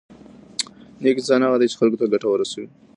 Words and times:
نېک 1.03 1.15
انسان 1.19 1.41
هغه 1.43 1.57
دی 1.59 1.67
چې 1.71 1.79
خلکو 1.79 1.99
ته 2.01 2.05
ګټه 2.13 2.27
رسوي. 2.41 2.67